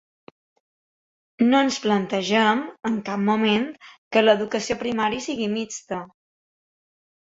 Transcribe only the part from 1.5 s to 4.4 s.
ens plantegem en cap moment que